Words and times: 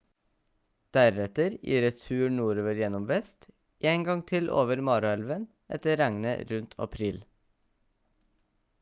deretter 0.95 1.57
i 1.73 1.75
retur 1.83 2.31
nordover 2.37 2.79
gjennom 2.81 3.05
vest 3.11 3.47
en 3.93 4.05
gang 4.09 4.23
til 4.33 4.49
over 4.63 4.81
mara-elven 4.89 5.47
etter 5.79 6.03
regnet 6.05 6.55
rundt 6.55 6.77
april 6.87 7.21